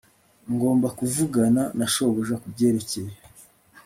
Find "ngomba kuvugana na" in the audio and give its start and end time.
0.53-1.85